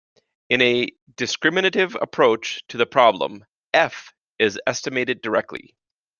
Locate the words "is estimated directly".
4.39-5.75